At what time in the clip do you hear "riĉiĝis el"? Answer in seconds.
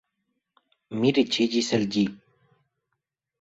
1.17-1.85